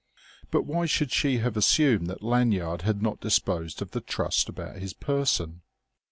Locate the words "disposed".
3.21-3.83